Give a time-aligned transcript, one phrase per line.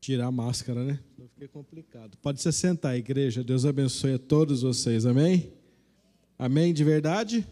[0.00, 0.98] Tirar a máscara, né?
[1.18, 2.16] Não fiquei complicado.
[2.22, 3.44] Pode se sentar, igreja.
[3.44, 5.04] Deus abençoe a todos vocês.
[5.04, 5.52] Amém?
[6.38, 7.46] Amém de verdade?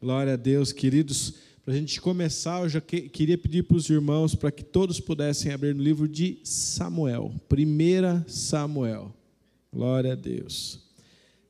[0.00, 1.34] Glória a Deus, queridos.
[1.62, 4.98] Para a gente começar, eu já que, queria pedir para os irmãos para que todos
[4.98, 9.14] pudessem abrir no livro de Samuel, 1 Samuel.
[9.70, 10.80] Glória a Deus.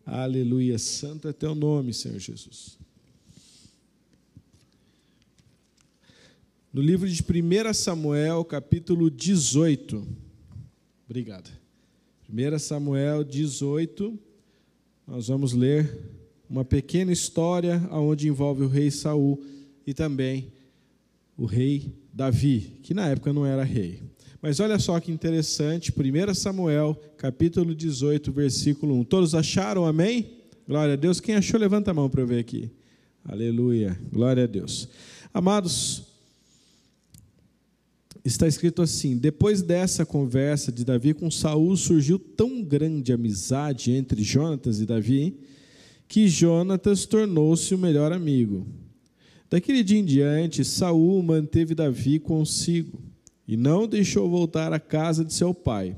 [0.05, 0.77] Aleluia.
[0.77, 2.77] Santo é teu nome, Senhor Jesus.
[6.73, 10.07] No livro de 1 Samuel, capítulo 18.
[11.05, 11.51] Obrigado.
[12.33, 14.17] 1 Samuel 18,
[15.05, 15.99] nós vamos ler
[16.49, 19.43] uma pequena história onde envolve o rei Saul
[19.85, 20.53] e também
[21.37, 24.01] o rei Davi, que na época não era rei.
[24.41, 29.05] Mas olha só que interessante, 1 Samuel, capítulo 18, versículo 1.
[29.07, 30.39] Todos acharam, amém?
[30.69, 31.19] Glória a Deus.
[31.19, 32.71] Quem achou, levanta a mão para eu ver aqui.
[33.25, 33.99] Aleluia.
[34.13, 34.89] Glória a Deus.
[35.35, 36.10] Amados,
[38.25, 44.23] está escrito assim: Depois dessa conversa de Davi com Saul, surgiu tão grande amizade entre
[44.23, 45.39] Jonatas e Davi,
[46.07, 48.67] que Jonatas tornou-se o melhor amigo.
[49.49, 53.01] Daquele dia em diante, Saul manteve Davi consigo
[53.47, 55.97] e não deixou voltar à casa de seu pai.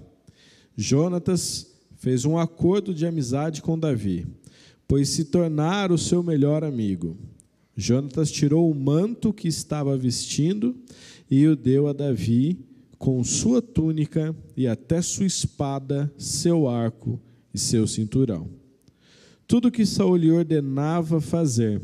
[0.77, 4.27] Jonatas fez um acordo de amizade com Davi,
[4.89, 7.17] pois se tornara o seu melhor amigo.
[7.77, 10.75] Jonatas tirou o manto que estava vestindo
[11.35, 12.59] e o deu a Davi
[12.99, 17.19] com sua túnica e até sua espada, seu arco
[17.55, 18.51] e seu cinturão.
[19.47, 21.81] Tudo que Saul lhe ordenava fazer,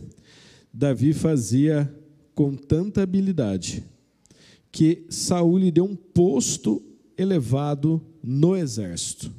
[0.70, 1.90] Davi fazia
[2.34, 3.82] com tanta habilidade
[4.70, 6.82] que Saul lhe deu um posto
[7.16, 9.32] elevado no exército.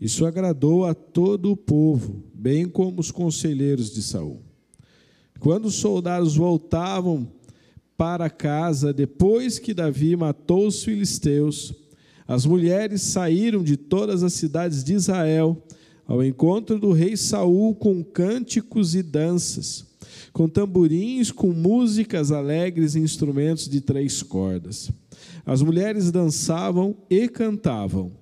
[0.00, 4.40] Isso agradou a todo o povo, bem como os conselheiros de Saul.
[5.40, 7.36] Quando os soldados voltavam
[7.98, 11.74] para casa depois que Davi matou os filisteus.
[12.28, 15.60] As mulheres saíram de todas as cidades de Israel
[16.06, 19.84] ao encontro do rei Saul com cânticos e danças,
[20.32, 24.90] com tamborins, com músicas alegres e instrumentos de três cordas.
[25.44, 28.12] As mulheres dançavam e cantavam.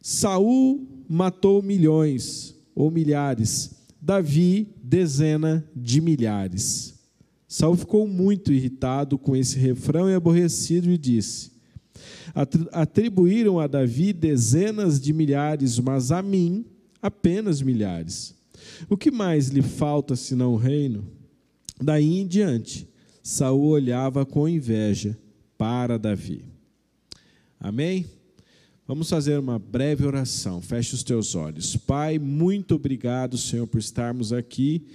[0.00, 6.97] Saul matou milhões ou milhares, Davi dezena de milhares.
[7.48, 11.50] Saul ficou muito irritado com esse refrão e aborrecido e disse:
[12.72, 16.66] Atribuíram a Davi dezenas de milhares, mas a mim
[17.00, 18.34] apenas milhares.
[18.88, 21.06] O que mais lhe falta senão o reino?
[21.80, 22.86] Daí em diante,
[23.22, 25.16] Saul olhava com inveja
[25.56, 26.44] para Davi.
[27.58, 28.06] Amém?
[28.86, 30.60] Vamos fazer uma breve oração.
[30.60, 31.76] Feche os teus olhos.
[31.76, 34.86] Pai, muito obrigado, Senhor, por estarmos aqui.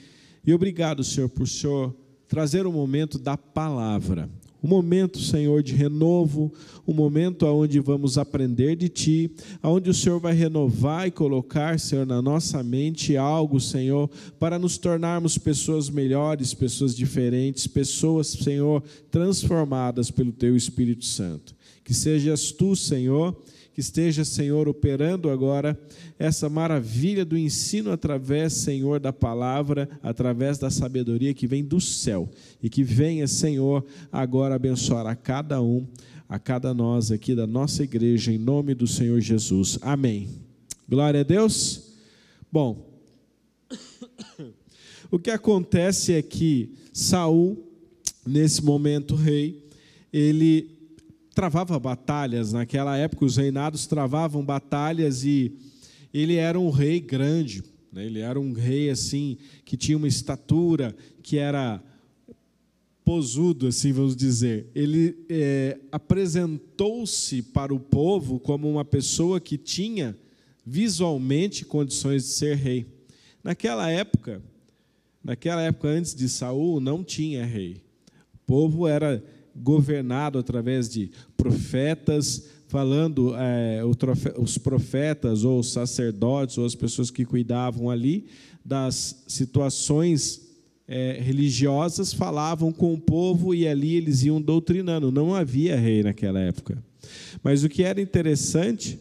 [0.46, 1.96] E obrigado, Senhor, por o Senhor
[2.28, 4.30] trazer o momento da palavra.
[4.64, 6.50] Um momento, Senhor, de renovo,
[6.88, 12.06] um momento onde vamos aprender de Ti, onde o Senhor vai renovar e colocar, Senhor,
[12.06, 18.82] na nossa mente algo, Senhor, para nos tornarmos pessoas melhores, pessoas diferentes, pessoas, Senhor,
[19.12, 21.54] transformadas pelo Teu Espírito Santo.
[21.84, 23.36] Que sejas Tu, Senhor,
[23.74, 25.78] que esteja, Senhor, operando agora
[26.20, 32.30] essa maravilha do ensino através, Senhor, da palavra, através da sabedoria que vem do céu
[32.62, 35.88] e que venha, Senhor, agora abençoar a cada um,
[36.30, 39.80] a cada nós aqui da nossa igreja, em nome do Senhor Jesus.
[39.82, 40.30] Amém.
[40.88, 41.94] Glória a Deus.
[42.52, 43.02] Bom,
[45.10, 47.58] o que acontece é que Saul,
[48.24, 49.68] nesse momento rei,
[50.12, 50.73] ele
[51.34, 52.54] travava batalhas.
[52.54, 55.52] Naquela época, os reinados travavam batalhas e
[56.14, 57.64] ele era um rei grande.
[57.92, 58.06] Né?
[58.06, 61.84] Ele era um rei assim que tinha uma estatura que era
[63.04, 64.68] posudo, assim vamos dizer.
[64.74, 70.18] Ele é, apresentou-se para o povo como uma pessoa que tinha
[70.66, 72.86] visualmente condições de ser rei.
[73.44, 74.42] Naquela época,
[75.22, 77.82] naquela época antes de Saul, não tinha rei.
[78.34, 79.24] O povo era
[79.56, 83.82] governado através de profetas, falando é,
[84.38, 88.26] os profetas ou os sacerdotes ou as pessoas que cuidavam ali
[88.66, 90.42] das situações
[90.88, 95.12] é, religiosas falavam com o povo e ali eles iam doutrinando.
[95.12, 96.84] Não havia rei naquela época.
[97.42, 99.00] Mas o que era interessante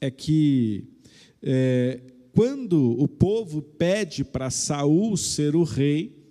[0.00, 0.84] é que
[1.42, 2.00] é,
[2.34, 6.23] quando o povo pede para Saul ser o rei,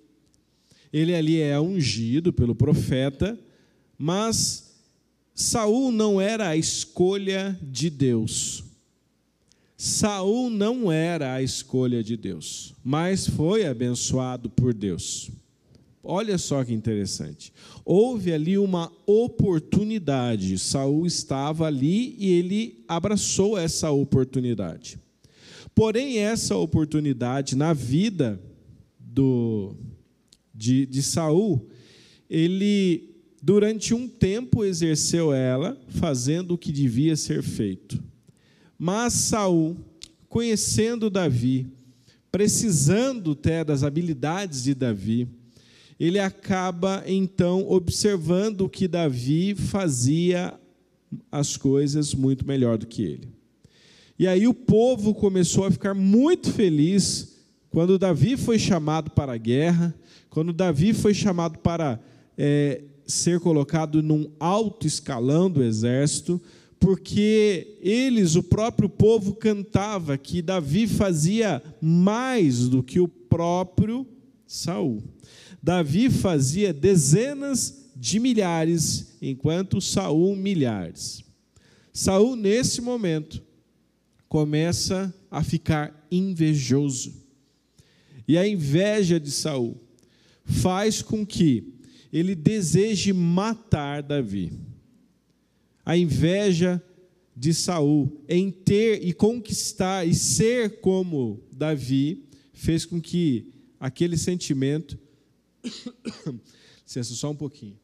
[0.94, 3.38] ele ali é ungido pelo profeta,
[3.98, 4.76] mas
[5.34, 8.64] Saul não era a escolha de Deus.
[9.76, 15.32] Saul não era a escolha de Deus, mas foi abençoado por Deus.
[16.04, 17.52] Olha só que interessante.
[17.84, 20.60] Houve ali uma oportunidade.
[20.60, 25.00] Saul estava ali e ele abraçou essa oportunidade.
[25.74, 28.40] Porém, essa oportunidade na vida
[29.00, 29.76] do,
[30.54, 31.68] de, de Saul,
[32.30, 33.10] ele
[33.42, 38.02] durante um tempo exerceu ela, fazendo o que devia ser feito.
[38.80, 39.76] Mas Saul,
[40.30, 41.68] conhecendo Davi,
[42.32, 45.28] precisando até das habilidades de Davi,
[46.00, 50.58] ele acaba então observando que Davi fazia
[51.32, 53.28] as coisas muito melhor do que ele.
[54.18, 57.33] E aí o povo começou a ficar muito feliz
[57.74, 59.96] quando Davi foi chamado para a guerra,
[60.30, 62.00] quando Davi foi chamado para
[62.38, 66.40] é, ser colocado num alto escalão do exército,
[66.80, 74.06] porque eles, o próprio povo, cantava que Davi fazia mais do que o próprio
[74.46, 75.04] Saul.
[75.60, 81.24] Davi fazia dezenas de milhares, enquanto Saul milhares.
[81.92, 83.42] Saul, nesse momento,
[84.30, 87.23] começa a ficar invejoso.
[88.28, 89.82] E a inveja de Saul
[90.46, 91.74] faz com que
[92.12, 94.52] ele deseje matar Davi.
[95.86, 96.82] A inveja
[97.36, 102.24] de Saul em ter e conquistar e ser como Davi
[102.54, 104.98] fez com que aquele sentimento
[106.86, 107.78] Licença só um pouquinho.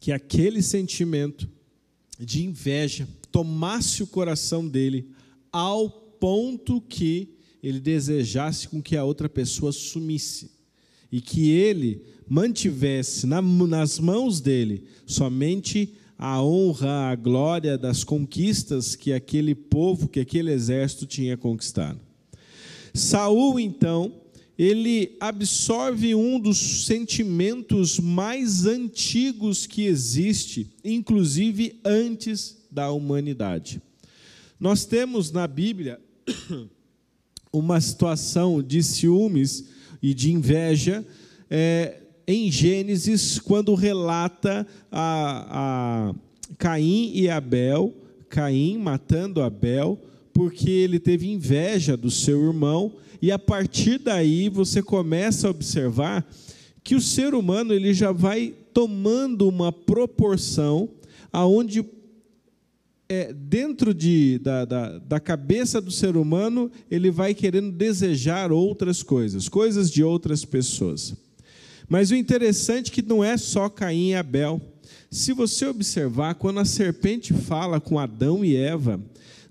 [0.00, 1.48] Que aquele sentimento
[2.18, 5.10] de inveja tomasse o coração dele
[5.52, 10.50] ao ponto que ele desejasse com que a outra pessoa sumisse
[11.10, 19.12] e que ele mantivesse nas mãos dele somente a honra, a glória das conquistas que
[19.12, 21.98] aquele povo, que aquele exército tinha conquistado.
[22.92, 24.20] Saul então
[24.58, 33.80] ele absorve um dos sentimentos mais antigos que existe, inclusive antes da humanidade.
[34.60, 35.98] Nós temos na Bíblia
[37.52, 39.64] uma situação de ciúmes
[40.02, 41.04] e de inveja
[41.50, 46.14] é, em Gênesis, quando relata a, a
[46.56, 47.92] Caim e Abel,
[48.28, 49.98] Caim matando Abel,
[50.32, 56.26] porque ele teve inveja do seu irmão e a partir daí você começa a observar
[56.82, 60.88] que o ser humano ele já vai tomando uma proporção
[61.32, 61.84] aonde
[63.10, 69.02] é, dentro de, da, da, da cabeça do ser humano ele vai querendo desejar outras
[69.02, 71.16] coisas, coisas de outras pessoas.
[71.88, 74.62] Mas o interessante é que não é só Caim e Abel.
[75.10, 79.02] Se você observar, quando a serpente fala com Adão e Eva,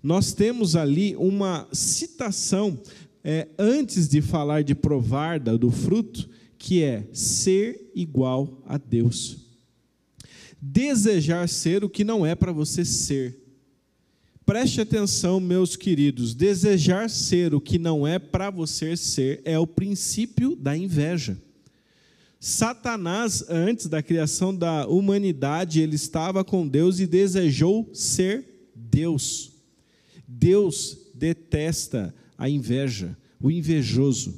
[0.02, 2.80] nós temos ali uma citação
[3.22, 9.38] é, antes de falar de provar do fruto, que é ser igual a Deus.
[10.62, 13.49] Desejar ser o que não é para você ser.
[14.50, 19.68] Preste atenção, meus queridos, desejar ser o que não é para você ser é o
[19.68, 21.38] princípio da inveja.
[22.40, 29.52] Satanás, antes da criação da humanidade, ele estava com Deus e desejou ser Deus.
[30.28, 34.34] Deus detesta a inveja, o invejoso.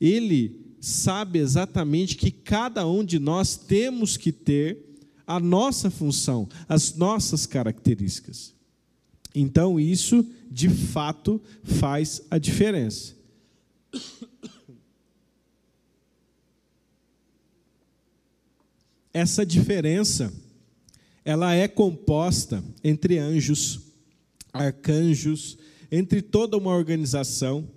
[0.00, 4.94] Ele sabe exatamente que cada um de nós temos que ter
[5.26, 8.59] a nossa função, as nossas características.
[9.34, 13.14] Então, isso, de fato, faz a diferença.
[19.12, 20.32] Essa diferença,
[21.24, 23.80] ela é composta entre anjos,
[24.52, 25.58] arcanjos,
[25.90, 27.68] entre toda uma organização.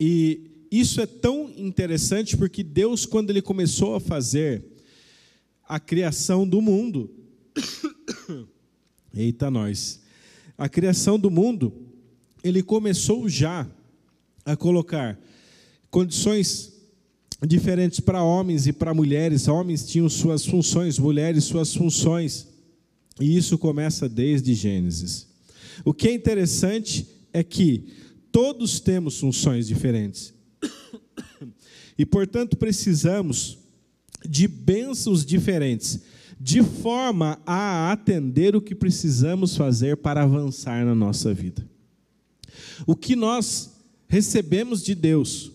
[0.00, 4.64] E isso é tão interessante porque Deus, quando Ele começou a fazer
[5.68, 7.10] a criação do mundo,
[9.14, 10.00] eita nós,
[10.56, 11.72] a criação do mundo,
[12.42, 13.66] Ele começou já
[14.44, 15.18] a colocar
[15.90, 16.72] condições
[17.46, 19.48] diferentes para homens e para mulheres.
[19.48, 22.48] Homens tinham suas funções, mulheres suas funções.
[23.20, 25.26] E isso começa desde Gênesis.
[25.84, 27.84] O que é interessante é que
[28.30, 30.32] todos temos funções diferentes.
[31.96, 33.56] E, portanto, precisamos
[34.28, 36.00] de bênçãos diferentes,
[36.40, 41.66] de forma a atender o que precisamos fazer para avançar na nossa vida.
[42.86, 43.72] O que nós
[44.08, 45.52] recebemos de Deus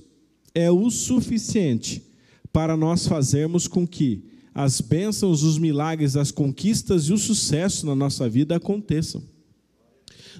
[0.53, 2.03] é o suficiente
[2.51, 7.95] para nós fazermos com que as bênçãos, os milagres, as conquistas e o sucesso na
[7.95, 9.23] nossa vida aconteçam.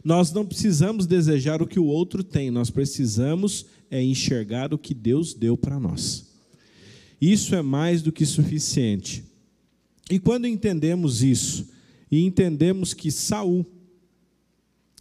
[0.04, 4.94] Nós não precisamos desejar o que o outro tem, nós precisamos é enxergar o que
[4.94, 6.28] Deus deu para nós.
[7.20, 9.24] Isso é mais do que suficiente.
[10.10, 11.70] E quando entendemos isso,
[12.12, 13.66] e entendemos que Saul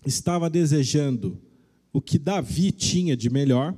[0.04, 1.40] estava desejando
[1.92, 3.74] o que Davi tinha de melhor,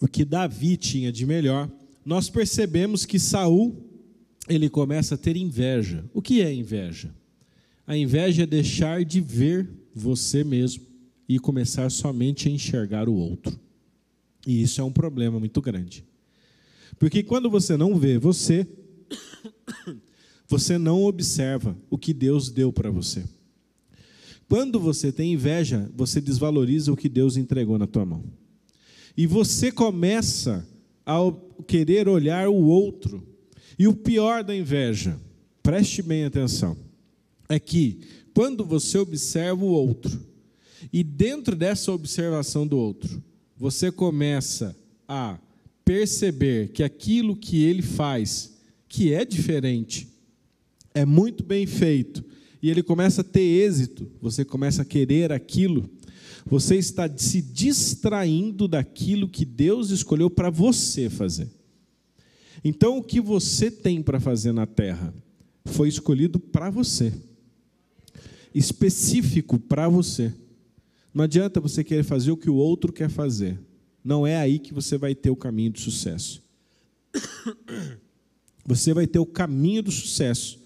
[0.00, 1.70] o que Davi tinha de melhor,
[2.04, 3.82] nós percebemos que Saul
[4.48, 6.04] ele começa a ter inveja.
[6.14, 7.14] O que é inveja?
[7.86, 10.84] A inveja é deixar de ver você mesmo
[11.28, 13.58] e começar somente a enxergar o outro.
[14.46, 16.04] E isso é um problema muito grande.
[16.98, 18.66] Porque quando você não vê você,
[20.48, 23.24] você não observa o que Deus deu para você.
[24.48, 28.24] Quando você tem inveja, você desvaloriza o que Deus entregou na tua mão.
[29.16, 30.66] E você começa
[31.04, 31.18] a
[31.66, 33.26] querer olhar o outro.
[33.78, 35.18] E o pior da inveja,
[35.62, 36.76] preste bem atenção,
[37.48, 38.00] é que
[38.32, 40.20] quando você observa o outro,
[40.92, 43.22] e dentro dessa observação do outro,
[43.56, 44.76] você começa
[45.08, 45.38] a
[45.86, 50.08] perceber que aquilo que ele faz, que é diferente,
[50.92, 52.24] é muito bem feito,
[52.60, 55.88] e ele começa a ter êxito, você começa a querer aquilo,
[56.44, 61.48] você está se distraindo daquilo que Deus escolheu para você fazer.
[62.64, 65.14] Então, o que você tem para fazer na terra
[65.66, 67.12] foi escolhido para você,
[68.52, 70.34] específico para você.
[71.14, 73.56] Não adianta você querer fazer o que o outro quer fazer.
[74.06, 76.40] Não é aí que você vai ter o caminho do sucesso.
[78.64, 80.60] Você vai ter o caminho do sucesso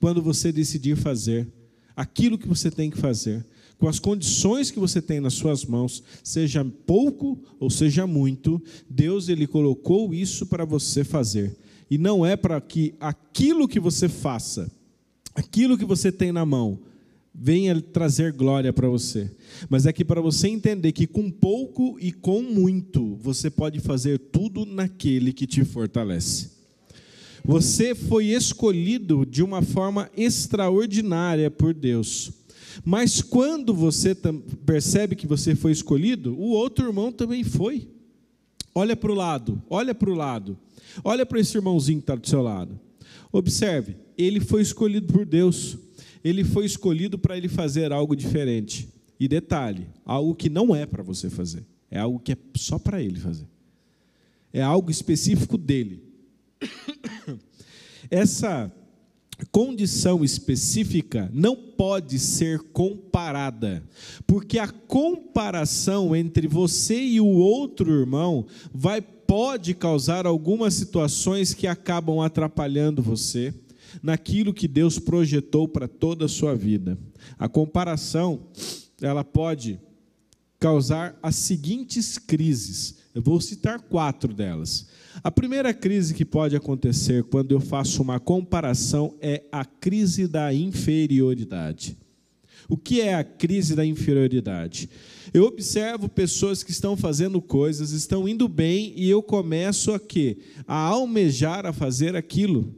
[0.00, 1.46] quando você decidir fazer
[1.94, 3.44] aquilo que você tem que fazer,
[3.78, 9.28] com as condições que você tem nas suas mãos, seja pouco ou seja muito, Deus
[9.28, 11.54] ele colocou isso para você fazer.
[11.90, 14.70] E não é para que aquilo que você faça,
[15.34, 16.78] aquilo que você tem na mão,
[17.38, 19.30] venha trazer glória para você,
[19.68, 24.18] mas é que para você entender que com pouco e com muito, você pode fazer
[24.18, 26.50] tudo naquele que te fortalece.
[27.44, 32.32] Você foi escolhido de uma forma extraordinária por Deus.
[32.84, 34.16] Mas quando você
[34.64, 37.88] percebe que você foi escolhido, o outro irmão também foi.
[38.74, 40.58] Olha para o lado, olha para o lado.
[41.04, 42.78] Olha para esse irmãozinho que está do seu lado.
[43.30, 45.78] Observe, ele foi escolhido por Deus.
[46.26, 48.88] Ele foi escolhido para ele fazer algo diferente.
[49.18, 51.64] E detalhe, algo que não é para você fazer.
[51.88, 53.46] É algo que é só para ele fazer.
[54.52, 56.02] É algo específico dele.
[58.10, 58.72] Essa
[59.52, 63.84] condição específica não pode ser comparada,
[64.26, 71.68] porque a comparação entre você e o outro irmão vai pode causar algumas situações que
[71.68, 73.54] acabam atrapalhando você
[74.02, 76.98] naquilo que Deus projetou para toda a sua vida.
[77.38, 78.48] A comparação,
[79.00, 79.80] ela pode
[80.58, 82.96] causar as seguintes crises.
[83.14, 84.86] Eu vou citar quatro delas.
[85.22, 90.52] A primeira crise que pode acontecer quando eu faço uma comparação é a crise da
[90.52, 91.96] inferioridade.
[92.68, 94.90] O que é a crise da inferioridade?
[95.32, 100.38] Eu observo pessoas que estão fazendo coisas, estão indo bem e eu começo a quê?
[100.66, 102.74] A almejar a fazer aquilo.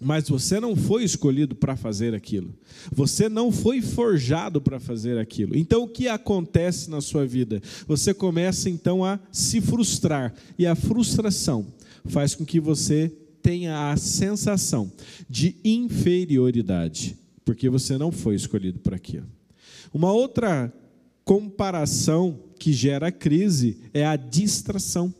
[0.00, 2.54] Mas você não foi escolhido para fazer aquilo.
[2.92, 5.56] Você não foi forjado para fazer aquilo.
[5.56, 7.62] Então o que acontece na sua vida?
[7.86, 10.34] Você começa então a se frustrar.
[10.58, 11.66] E a frustração
[12.04, 13.10] faz com que você
[13.42, 14.92] tenha a sensação
[15.30, 19.26] de inferioridade, porque você não foi escolhido para aquilo.
[19.94, 20.72] Uma outra
[21.24, 25.14] comparação que gera crise é a distração.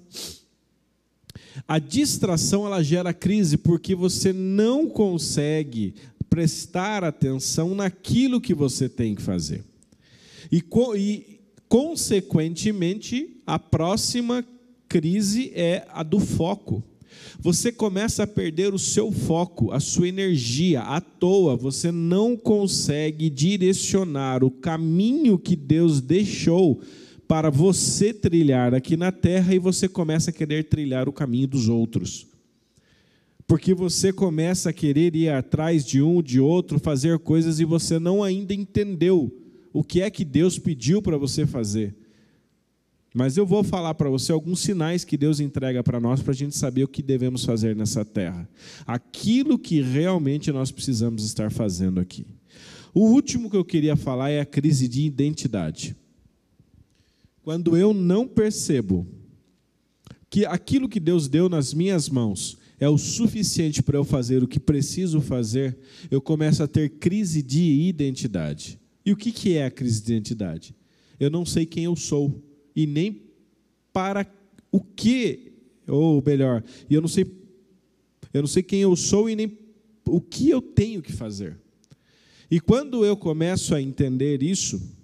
[1.69, 5.95] A distração ela gera crise porque você não consegue
[6.31, 9.65] prestar atenção naquilo que você tem que fazer.
[10.51, 10.63] E,
[10.97, 14.45] e consequentemente, a próxima
[14.89, 16.83] crise é a do foco.
[17.39, 23.29] Você começa a perder o seu foco, a sua energia à toa, você não consegue
[23.29, 26.81] direcionar o caminho que Deus deixou
[27.27, 31.69] para você trilhar aqui na terra e você começa a querer trilhar o caminho dos
[31.69, 32.27] outros.
[33.47, 37.99] Porque você começa a querer ir atrás de um, de outro, fazer coisas e você
[37.99, 39.33] não ainda entendeu
[39.73, 41.95] o que é que Deus pediu para você fazer.
[43.15, 46.37] Mas eu vou falar para você alguns sinais que Deus entrega para nós para a
[46.37, 48.49] gente saber o que devemos fazer nessa terra.
[48.87, 52.27] Aquilo que realmente nós precisamos estar fazendo aqui.
[52.93, 55.97] O último que eu queria falar é a crise de identidade.
[57.47, 59.07] Quando eu não percebo
[60.29, 64.49] que aquilo que Deus deu nas minhas mãos é o suficiente para eu fazer o
[64.49, 65.79] que preciso fazer,
[66.11, 68.81] eu começo a ter crise de identidade.
[69.05, 70.75] E o que é a crise de identidade?
[71.21, 72.43] Eu não sei quem eu sou
[72.75, 73.23] e nem
[73.93, 74.27] para
[74.73, 75.53] o que,
[75.87, 77.33] ou melhor, eu não sei,
[78.35, 79.57] eu não sei quem eu sou e nem
[80.05, 81.57] o que eu tenho que fazer.
[82.51, 84.96] E quando eu começo a entender isso,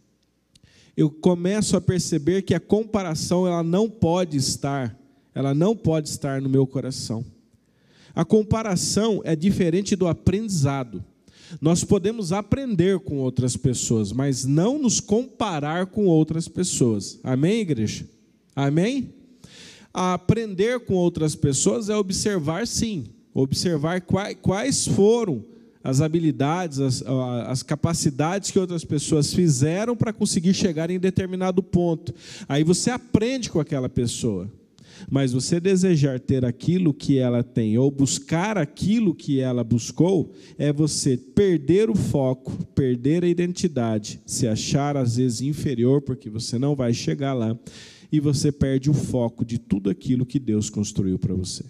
[0.97, 4.99] eu começo a perceber que a comparação ela não pode estar,
[5.35, 7.25] ela não pode estar no meu coração.
[8.15, 11.03] A comparação é diferente do aprendizado.
[11.61, 17.19] Nós podemos aprender com outras pessoas, mas não nos comparar com outras pessoas.
[17.23, 18.07] Amém, igreja?
[18.55, 19.15] Amém?
[19.93, 24.03] Aprender com outras pessoas é observar, sim, observar
[24.41, 25.45] quais foram
[25.83, 27.03] as habilidades, as,
[27.47, 32.15] as capacidades que outras pessoas fizeram para conseguir chegar em determinado ponto.
[32.49, 34.51] Aí você aprende com aquela pessoa.
[35.11, 40.73] Mas você desejar ter aquilo que ela tem ou buscar aquilo que ela buscou, é
[40.73, 46.77] você perder o foco, perder a identidade, se achar às vezes inferior, porque você não
[46.77, 47.59] vai chegar lá,
[48.11, 51.65] e você perde o foco de tudo aquilo que Deus construiu para você.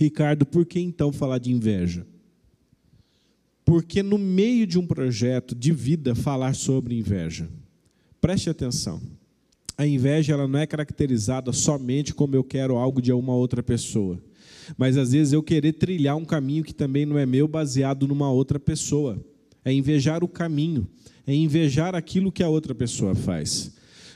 [0.00, 2.06] Ricardo, por que então falar de inveja?
[3.66, 7.50] Porque no meio de um projeto de vida falar sobre inveja.
[8.18, 8.98] Preste atenção.
[9.76, 14.18] A inveja ela não é caracterizada somente como eu quero algo de uma outra pessoa,
[14.74, 18.30] mas às vezes eu querer trilhar um caminho que também não é meu, baseado numa
[18.32, 19.22] outra pessoa.
[19.62, 20.88] É invejar o caminho,
[21.26, 23.70] é invejar aquilo que a outra pessoa faz.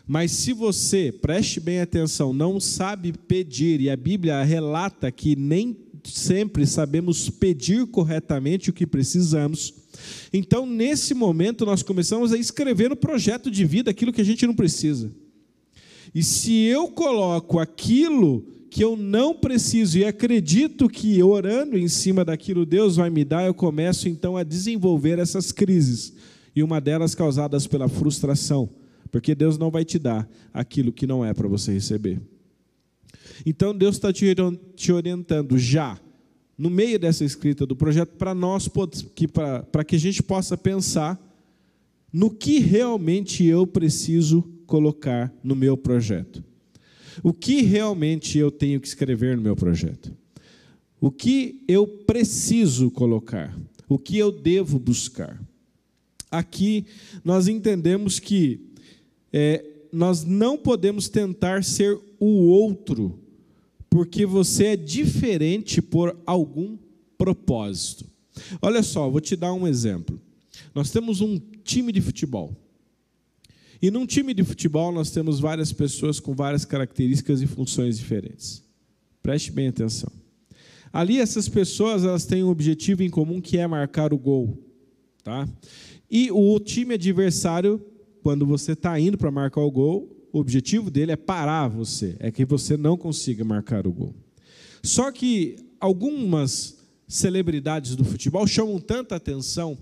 [0.06, 5.76] Mas se você, preste bem atenção, não sabe pedir, e a Bíblia relata que nem
[6.04, 9.72] sempre sabemos pedir corretamente o que precisamos,
[10.32, 14.46] então nesse momento nós começamos a escrever no projeto de vida aquilo que a gente
[14.46, 15.10] não precisa.
[16.14, 22.24] E se eu coloco aquilo que eu não preciso e acredito que orando em cima
[22.24, 26.12] daquilo Deus vai me dar, eu começo então a desenvolver essas crises.
[26.54, 28.68] E uma delas causadas pela frustração,
[29.14, 32.20] porque Deus não vai te dar aquilo que não é para você receber.
[33.46, 36.00] Então Deus está te orientando já,
[36.58, 38.68] no meio dessa escrita do projeto, para nós,
[39.70, 41.16] para que a gente possa pensar
[42.12, 46.42] no que realmente eu preciso colocar no meu projeto?
[47.22, 50.12] O que realmente eu tenho que escrever no meu projeto?
[51.00, 53.56] O que eu preciso colocar?
[53.88, 55.40] O que eu devo buscar?
[56.32, 56.84] Aqui
[57.24, 58.73] nós entendemos que
[59.36, 63.18] é, nós não podemos tentar ser o outro,
[63.90, 66.78] porque você é diferente por algum
[67.18, 68.06] propósito.
[68.62, 70.20] Olha só, vou te dar um exemplo.
[70.72, 72.56] Nós temos um time de futebol.
[73.82, 78.62] E num time de futebol nós temos várias pessoas com várias características e funções diferentes.
[79.20, 80.12] Preste bem atenção.
[80.92, 84.56] Ali essas pessoas elas têm um objetivo em comum que é marcar o gol,
[85.24, 85.48] tá?
[86.08, 87.84] E o time adversário,
[88.24, 92.32] quando você está indo para marcar o gol, o objetivo dele é parar você, é
[92.32, 94.14] que você não consiga marcar o gol.
[94.82, 99.76] Só que algumas celebridades do futebol chamam tanta atenção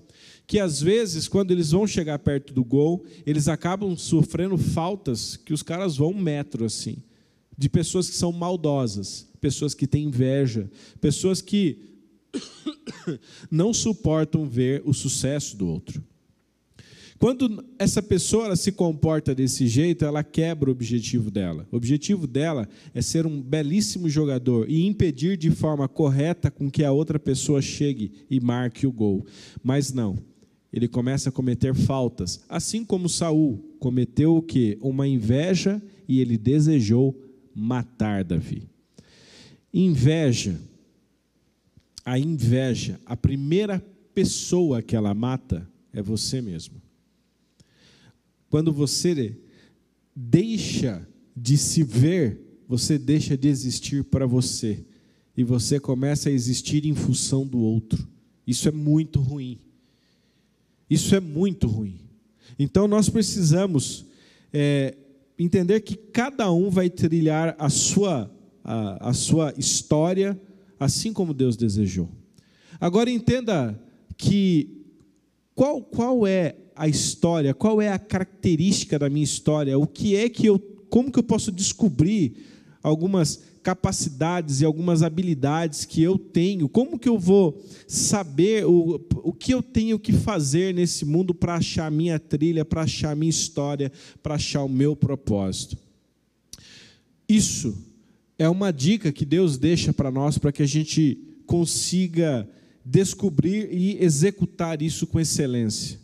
[0.45, 5.55] que às vezes, quando eles vão chegar perto do gol, eles acabam sofrendo faltas que
[5.55, 6.97] os caras vão um metro assim,
[7.57, 10.69] de pessoas que são maldosas, pessoas que têm inveja,
[11.01, 11.79] pessoas que
[13.49, 16.03] não suportam ver o sucesso do outro.
[17.23, 21.69] Quando essa pessoa se comporta desse jeito, ela quebra o objetivo dela.
[21.71, 26.83] O objetivo dela é ser um belíssimo jogador e impedir de forma correta com que
[26.83, 29.25] a outra pessoa chegue e marque o gol.
[29.63, 30.19] Mas não
[30.73, 34.77] ele começa a cometer faltas, assim como Saul cometeu o que?
[34.81, 37.17] Uma inveja e ele desejou
[37.55, 38.69] matar Davi.
[39.73, 40.59] Inveja,
[42.05, 43.81] a inveja, a primeira
[44.13, 46.83] pessoa que ela mata é você mesmo.
[48.53, 49.35] Quando você
[50.15, 52.39] deixa de se ver,
[52.69, 54.85] você deixa de existir para você
[55.35, 58.07] e você começa a existir em função do outro.
[58.47, 59.59] Isso é muito ruim.
[60.91, 61.99] Isso é muito ruim.
[62.59, 64.05] Então nós precisamos
[64.53, 64.99] é,
[65.39, 68.31] entender que cada um vai trilhar a sua,
[68.63, 70.39] a, a sua história
[70.79, 72.07] assim como Deus desejou.
[72.79, 73.83] Agora entenda
[74.19, 74.85] que
[75.55, 80.29] qual, qual é a história, qual é a característica da minha história, o que é
[80.29, 80.59] que eu,
[80.89, 82.35] como que eu posso descobrir
[82.83, 89.33] algumas capacidades e algumas habilidades que eu tenho, como que eu vou saber o, o
[89.33, 93.15] que eu tenho que fazer nesse mundo para achar a minha trilha, para achar a
[93.15, 95.77] minha história, para achar o meu propósito?
[97.29, 97.77] Isso
[98.39, 102.49] é uma dica que Deus deixa para nós para que a gente consiga
[102.85, 106.02] descobrir e executar isso com excelência.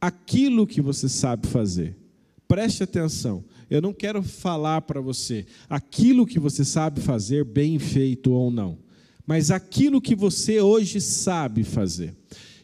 [0.00, 1.96] Aquilo que você sabe fazer.
[2.46, 3.44] Preste atenção.
[3.68, 8.78] Eu não quero falar para você aquilo que você sabe fazer, bem feito ou não,
[9.26, 12.16] mas aquilo que você hoje sabe fazer.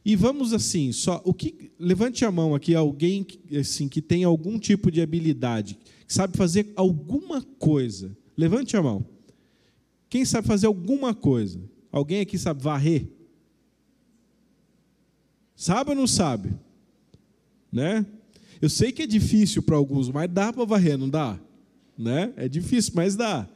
[0.02, 3.26] E vamos assim, só o que levante a mão aqui alguém
[3.58, 8.16] assim que tem algum tipo de habilidade, que sabe fazer alguma coisa.
[8.36, 9.06] Levante a mão.
[10.08, 11.60] Quem sabe fazer alguma coisa?
[11.90, 13.08] Alguém aqui sabe varrer?
[15.54, 16.50] Sabe ou não sabe?
[17.74, 18.06] Né?
[18.62, 21.36] Eu sei que é difícil para alguns, mas dá para varrer, não dá?
[21.98, 22.32] Né?
[22.36, 23.48] É difícil, mas dá.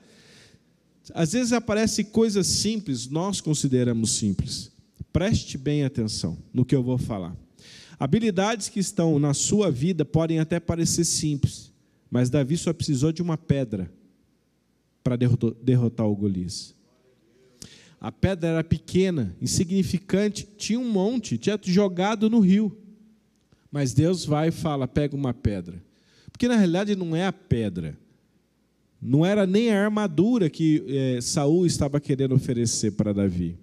[1.15, 4.73] Às vezes aparecem coisas simples, nós consideramos simples.
[5.13, 7.37] Preste bem atenção no que eu vou falar.
[7.97, 11.73] Habilidades que estão na sua vida podem até parecer simples,
[12.11, 13.89] mas Davi só precisou de uma pedra
[15.05, 16.75] para derrotar o Golias.
[18.01, 22.77] A pedra era pequena, insignificante, tinha um monte, tinha jogado no rio.
[23.71, 25.83] Mas Deus vai e fala: pega uma pedra.
[26.33, 27.99] Porque na realidade não é a pedra,
[29.01, 33.57] não era nem a armadura que é, Saul estava querendo oferecer para Davi.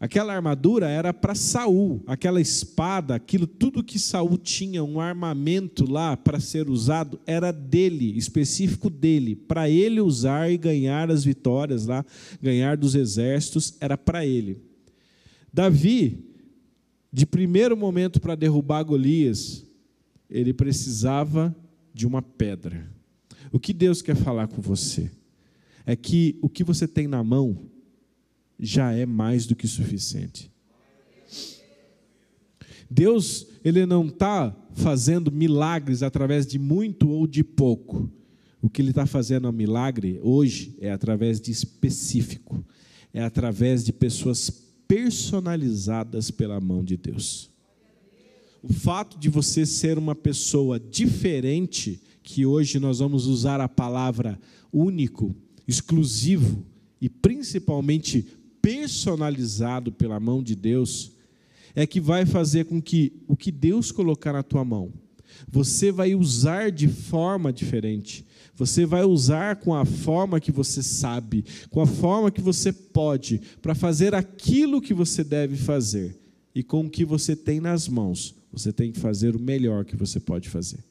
[0.00, 6.16] Aquela armadura era para Saul, aquela espada, aquilo tudo que Saul tinha, um armamento lá
[6.16, 12.02] para ser usado, era dele, específico dele, para ele usar e ganhar as vitórias lá,
[12.40, 14.62] ganhar dos exércitos, era para ele.
[15.52, 16.29] Davi,
[17.12, 19.64] de primeiro momento para derrubar Golias,
[20.28, 21.54] ele precisava
[21.92, 22.88] de uma pedra.
[23.52, 25.10] O que Deus quer falar com você
[25.84, 27.58] é que o que você tem na mão
[28.58, 30.50] já é mais do que suficiente.
[32.88, 38.10] Deus, ele não está fazendo milagres através de muito ou de pouco.
[38.60, 42.64] O que ele está fazendo a milagre hoje é através de específico,
[43.12, 47.48] é através de pessoas personalizadas pela mão de Deus.
[48.60, 54.36] O fato de você ser uma pessoa diferente, que hoje nós vamos usar a palavra
[54.72, 55.32] único,
[55.66, 56.66] exclusivo
[57.00, 58.26] e principalmente
[58.60, 61.12] personalizado pela mão de Deus,
[61.72, 64.92] é que vai fazer com que o que Deus colocar na tua mão,
[65.48, 68.26] você vai usar de forma diferente.
[68.60, 73.40] Você vai usar com a forma que você sabe, com a forma que você pode,
[73.62, 76.20] para fazer aquilo que você deve fazer.
[76.54, 79.96] E com o que você tem nas mãos, você tem que fazer o melhor que
[79.96, 80.84] você pode fazer.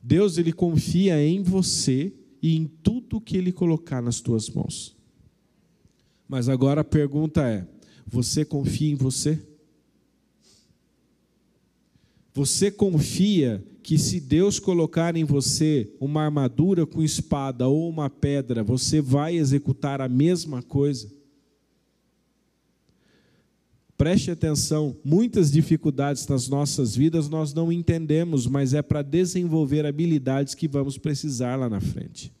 [0.00, 4.94] Deus ele confia em você e em tudo que ele colocar nas tuas mãos.
[6.28, 7.66] Mas agora a pergunta é:
[8.06, 9.42] você confia em você?
[12.32, 18.62] Você confia que se Deus colocar em você uma armadura com espada ou uma pedra,
[18.62, 21.10] você vai executar a mesma coisa?
[23.96, 30.54] Preste atenção, muitas dificuldades nas nossas vidas nós não entendemos, mas é para desenvolver habilidades
[30.54, 32.32] que vamos precisar lá na frente.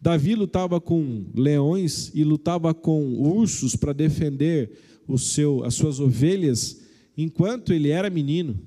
[0.00, 4.70] Davi lutava com leões e lutava com ursos para defender
[5.16, 6.82] seu, as suas ovelhas
[7.16, 8.60] enquanto ele era menino.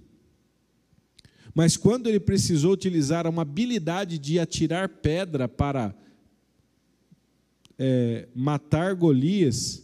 [1.58, 5.92] Mas quando ele precisou utilizar uma habilidade de atirar pedra para
[7.80, 9.82] é, matar Golias,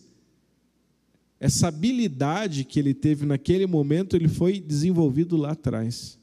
[1.39, 6.19] essa habilidade que ele teve naquele momento, ele foi desenvolvido lá atrás.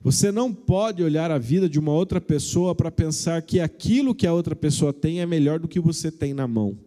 [0.00, 4.26] Você não pode olhar a vida de uma outra pessoa para pensar que aquilo que
[4.26, 6.78] a outra pessoa tem é melhor do que você tem na mão.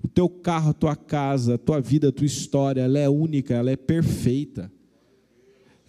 [0.00, 3.54] O teu carro, a tua casa, a tua vida, a tua história, ela é única,
[3.54, 4.70] ela é perfeita.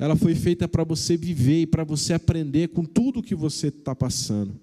[0.01, 3.93] Ela foi feita para você viver e para você aprender com tudo que você está
[3.93, 4.59] passando.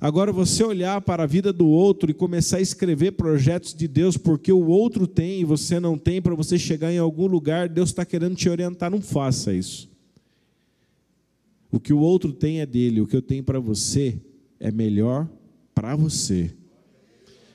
[0.00, 4.16] Agora, você olhar para a vida do outro e começar a escrever projetos de Deus,
[4.16, 7.90] porque o outro tem e você não tem, para você chegar em algum lugar, Deus
[7.90, 9.90] está querendo te orientar, não faça isso.
[11.70, 14.18] O que o outro tem é dele, o que eu tenho para você
[14.58, 15.28] é melhor
[15.74, 16.50] para você.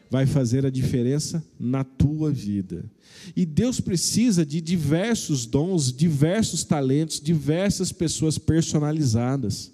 [0.09, 2.85] Vai fazer a diferença na tua vida.
[3.35, 9.71] E Deus precisa de diversos dons, diversos talentos, diversas pessoas personalizadas.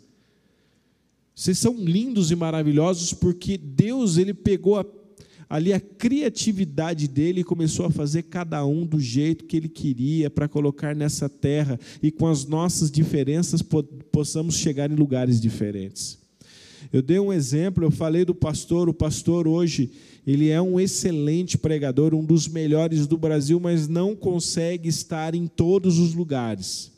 [1.35, 4.85] Vocês são lindos e maravilhosos porque Deus ele pegou a
[5.51, 10.47] ali a criatividade dele começou a fazer cada um do jeito que ele queria para
[10.47, 13.61] colocar nessa terra e com as nossas diferenças
[14.13, 16.20] possamos chegar em lugares diferentes.
[16.91, 19.91] Eu dei um exemplo, eu falei do pastor, o pastor hoje,
[20.25, 25.47] ele é um excelente pregador, um dos melhores do Brasil, mas não consegue estar em
[25.47, 26.90] todos os lugares.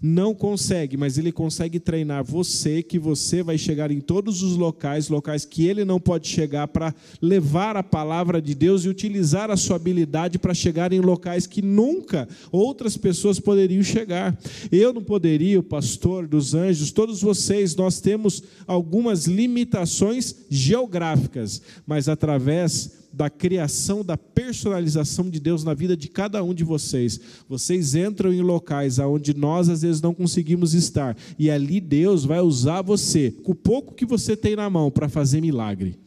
[0.00, 5.08] Não consegue, mas ele consegue treinar você, que você vai chegar em todos os locais,
[5.08, 9.56] locais que ele não pode chegar, para levar a palavra de Deus e utilizar a
[9.56, 14.36] sua habilidade para chegar em locais que nunca outras pessoas poderiam chegar.
[14.70, 22.08] Eu não poderia, o pastor dos anjos, todos vocês, nós temos algumas limitações geográficas, mas
[22.08, 27.18] através da criação, da personalização de Deus na vida de cada um de vocês.
[27.48, 32.40] Vocês entram em locais aonde nós às vezes não conseguimos estar, e ali Deus vai
[32.40, 35.98] usar você, com o pouco que você tem na mão, para fazer milagre.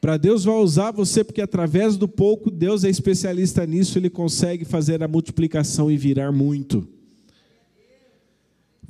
[0.00, 4.64] Para Deus vai usar você, porque através do pouco, Deus é especialista nisso, ele consegue
[4.64, 6.86] fazer a multiplicação e virar muito.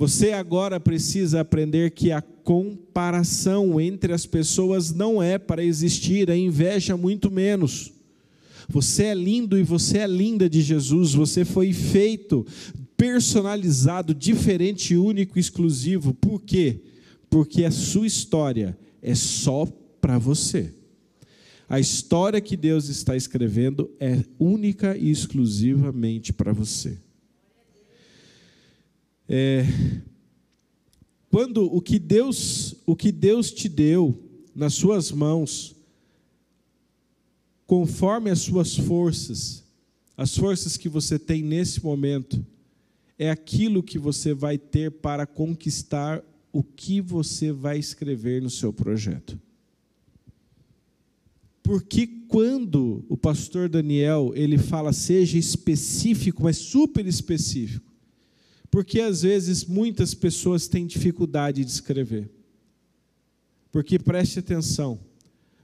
[0.00, 6.34] Você agora precisa aprender que a comparação entre as pessoas não é para existir, a
[6.34, 7.92] inveja muito menos.
[8.66, 12.46] Você é lindo e você é linda de Jesus, você foi feito,
[12.96, 16.14] personalizado, diferente, único, exclusivo.
[16.14, 16.80] Por quê?
[17.28, 19.68] Porque a sua história é só
[20.00, 20.72] para você.
[21.68, 26.96] A história que Deus está escrevendo é única e exclusivamente para você.
[29.32, 29.64] É,
[31.30, 34.20] quando o que Deus, o que Deus te deu
[34.52, 35.76] nas suas mãos,
[37.64, 39.62] conforme as suas forças,
[40.16, 42.44] as forças que você tem nesse momento,
[43.16, 48.72] é aquilo que você vai ter para conquistar o que você vai escrever no seu
[48.72, 49.38] projeto.
[51.62, 57.89] Porque quando o pastor Daniel, ele fala seja específico, mas super específico,
[58.70, 62.30] porque às vezes muitas pessoas têm dificuldade de escrever.
[63.72, 64.98] Porque preste atenção,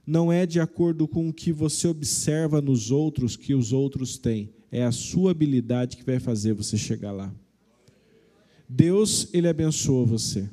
[0.05, 4.49] não é de acordo com o que você observa nos outros que os outros têm,
[4.71, 7.33] é a sua habilidade que vai fazer você chegar lá.
[8.67, 10.49] Deus, ele abençoa você.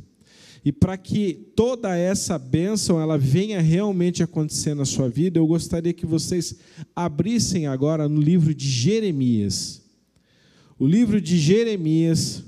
[0.65, 5.93] E para que toda essa bênção ela venha realmente acontecer na sua vida, eu gostaria
[5.93, 6.57] que vocês
[6.97, 9.84] abrissem agora no livro de Jeremias.
[10.79, 12.43] O livro de Jeremias,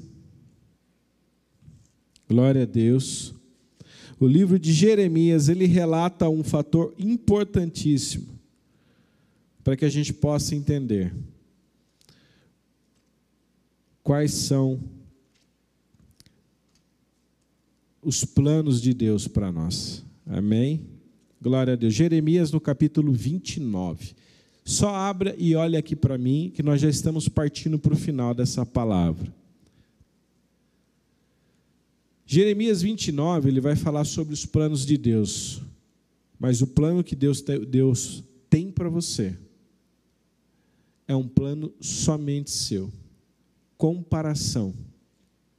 [2.28, 3.34] glória a Deus.
[4.18, 8.36] O livro de Jeremias, ele relata um fator importantíssimo
[9.62, 11.14] para que a gente possa entender
[14.02, 14.80] quais são
[18.00, 20.04] os planos de Deus para nós.
[20.24, 20.86] Amém?
[21.42, 21.92] Glória a Deus.
[21.92, 24.14] Jeremias no capítulo 29.
[24.66, 28.35] Só abra e olhe aqui para mim, que nós já estamos partindo para o final
[28.35, 29.33] dessa palavra.
[32.26, 35.62] Jeremias 29, ele vai falar sobre os planos de Deus.
[36.37, 39.38] Mas o plano que Deus, Deus tem para você
[41.07, 42.92] é um plano somente seu.
[43.79, 44.74] Comparação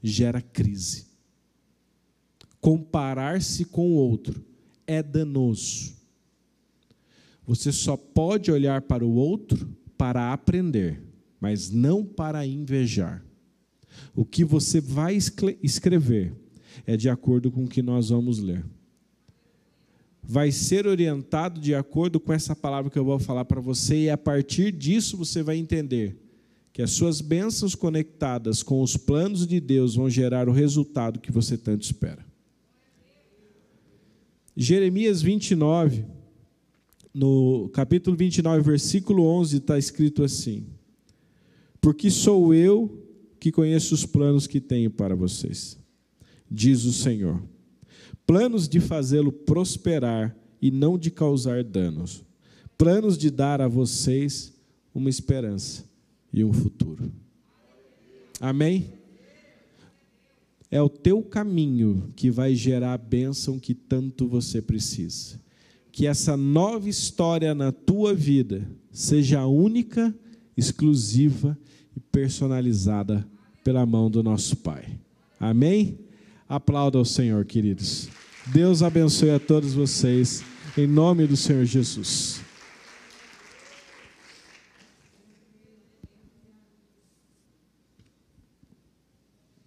[0.03, 1.07] gera crise.
[2.59, 4.43] Comparar-se com o outro
[4.85, 5.96] é danoso.
[7.47, 11.01] Você só pode olhar para o outro para aprender,
[11.39, 13.25] mas não para invejar.
[14.13, 15.17] O que você vai
[15.63, 16.35] escrever
[16.85, 18.65] é de acordo com o que nós vamos ler.
[20.21, 24.09] Vai ser orientado de acordo com essa palavra que eu vou falar para você, e
[24.09, 26.17] a partir disso você vai entender
[26.73, 31.31] que as suas bênçãos conectadas com os planos de Deus vão gerar o resultado que
[31.31, 32.25] você tanto espera.
[34.55, 36.16] Jeremias 29,
[37.17, 40.67] no capítulo 29, versículo 11, está escrito assim:
[41.81, 43.03] Porque sou eu
[43.39, 45.79] que conheço os planos que tenho para vocês,
[46.49, 47.41] diz o Senhor.
[48.27, 52.23] Planos de fazê-lo prosperar e não de causar danos.
[52.77, 54.53] Planos de dar a vocês
[54.93, 55.85] uma esperança
[56.31, 57.11] e um futuro.
[58.39, 58.93] Amém?
[60.69, 65.46] É o teu caminho que vai gerar a bênção que tanto você precisa
[65.97, 70.13] que essa nova história na tua vida seja única,
[70.55, 71.57] exclusiva
[71.95, 73.27] e personalizada
[73.63, 74.87] pela mão do nosso Pai.
[75.39, 75.97] Amém?
[76.47, 78.09] Aplauda ao Senhor, queridos.
[78.45, 80.43] Deus abençoe a todos vocês,
[80.77, 82.41] em nome do Senhor Jesus.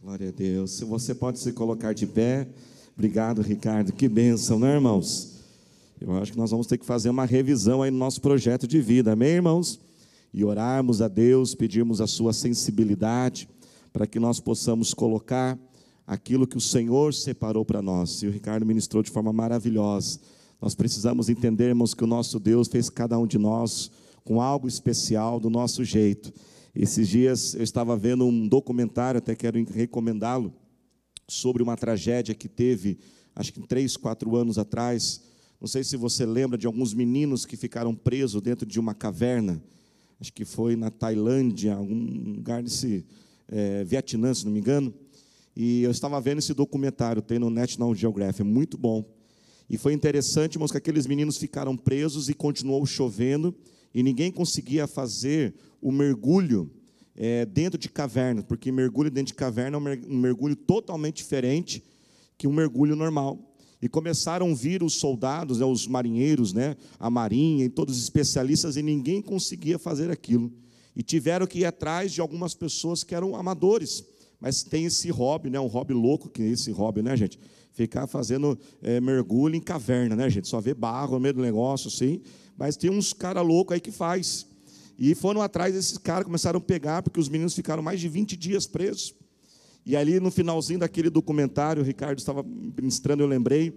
[0.00, 0.70] Glória a Deus.
[0.70, 2.46] Se você pode se colocar de pé.
[2.94, 3.92] Obrigado, Ricardo.
[3.92, 5.29] Que bênção, né, irmãos?
[6.00, 8.80] Eu acho que nós vamos ter que fazer uma revisão aí no nosso projeto de
[8.80, 9.78] vida, amém, irmãos?
[10.32, 13.46] E orarmos a Deus, pedirmos a sua sensibilidade
[13.92, 15.58] para que nós possamos colocar
[16.06, 18.22] aquilo que o Senhor separou para nós.
[18.22, 20.18] E o Ricardo ministrou de forma maravilhosa.
[20.58, 23.90] Nós precisamos entendermos que o nosso Deus fez cada um de nós
[24.24, 26.32] com algo especial do nosso jeito.
[26.74, 30.50] Esses dias eu estava vendo um documentário, até quero recomendá-lo,
[31.28, 32.98] sobre uma tragédia que teve,
[33.36, 35.28] acho que três, quatro anos atrás.
[35.60, 39.62] Não sei se você lembra de alguns meninos que ficaram presos dentro de uma caverna.
[40.18, 43.04] Acho que foi na Tailândia, algum lugar desse
[43.46, 44.94] é, Vietnã, se não me engano.
[45.54, 49.04] E eu estava vendo esse documentário, tem no National Geographic, é muito bom.
[49.68, 53.54] E foi interessante, mas que aqueles meninos ficaram presos e continuou chovendo,
[53.92, 56.70] e ninguém conseguia fazer o mergulho
[57.14, 61.84] é, dentro de caverna, porque mergulho dentro de caverna é um mergulho totalmente diferente
[62.38, 63.49] que um mergulho normal.
[63.82, 68.02] E começaram a vir os soldados, né, os marinheiros, né, a marinha e todos os
[68.02, 70.52] especialistas, e ninguém conseguia fazer aquilo.
[70.94, 74.04] E tiveram que ir atrás de algumas pessoas que eram amadores,
[74.38, 77.38] mas tem esse hobby, né, um hobby louco, que é esse hobby, né, gente?
[77.72, 80.48] Ficar fazendo é, mergulho em caverna, né, gente?
[80.48, 82.20] Só ver barro no meio do negócio, assim.
[82.58, 84.46] Mas tem uns cara louco aí que faz.
[84.98, 88.36] E foram atrás desses caras, começaram a pegar, porque os meninos ficaram mais de 20
[88.36, 89.14] dias presos.
[89.84, 93.72] E ali no finalzinho daquele documentário, o Ricardo estava ministrando, eu lembrei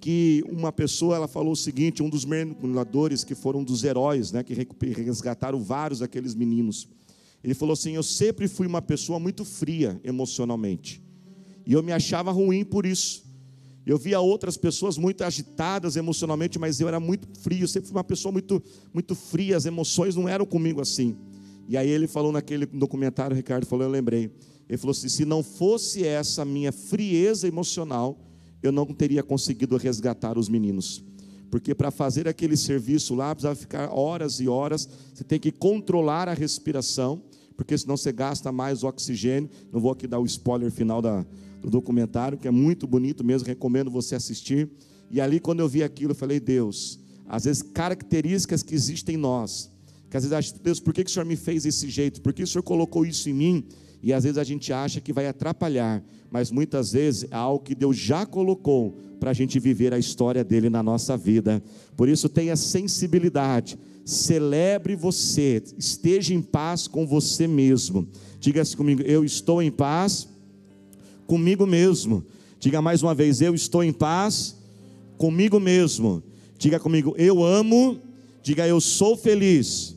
[0.00, 4.42] que uma pessoa ela falou o seguinte, um dos mergulhadores que foram dos heróis, né,
[4.42, 6.88] que resgataram vários daqueles meninos.
[7.42, 11.02] Ele falou assim: "Eu sempre fui uma pessoa muito fria emocionalmente.
[11.64, 13.24] E eu me achava ruim por isso.
[13.84, 17.96] Eu via outras pessoas muito agitadas emocionalmente, mas eu era muito frio, eu sempre fui
[17.96, 18.62] uma pessoa muito,
[18.94, 21.16] muito fria, as emoções não eram comigo assim.
[21.68, 24.30] E aí ele falou naquele documentário, o Ricardo falou, eu lembrei.
[24.68, 28.18] Ele falou assim: se não fosse essa minha frieza emocional,
[28.62, 31.04] eu não teria conseguido resgatar os meninos.
[31.50, 36.26] Porque para fazer aquele serviço lá, precisava ficar horas e horas, você tem que controlar
[36.26, 37.22] a respiração,
[37.56, 39.50] porque senão você gasta mais oxigênio.
[39.70, 41.26] Não vou aqui dar o spoiler final da,
[41.60, 44.70] do documentário, que é muito bonito mesmo, recomendo você assistir.
[45.10, 46.98] E ali, quando eu vi aquilo, eu falei: Deus,
[47.28, 49.70] às vezes características que existem em nós,
[50.08, 52.22] que às vezes acho, Deus, por que, que o Senhor me fez desse jeito?
[52.22, 53.64] Por que o Senhor colocou isso em mim?
[54.02, 57.74] E às vezes a gente acha que vai atrapalhar, mas muitas vezes é algo que
[57.74, 61.62] Deus já colocou para a gente viver a história dele na nossa vida.
[61.96, 68.08] Por isso, tenha sensibilidade, celebre você, esteja em paz com você mesmo.
[68.40, 70.26] Diga-se comigo: eu estou em paz
[71.26, 72.24] comigo mesmo.
[72.58, 74.56] Diga mais uma vez: Eu estou em paz
[75.16, 76.22] comigo mesmo.
[76.58, 78.00] Diga comigo: Eu amo.
[78.42, 79.96] Diga: Eu sou feliz.